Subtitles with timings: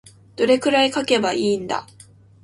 [0.35, 1.85] どれくらい書けばいいんだ。